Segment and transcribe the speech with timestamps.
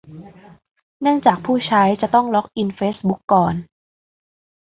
[1.01, 3.55] เนื่องจากผู้ใช้จะต้องล็อกอินเฟซบุ๊กก่อน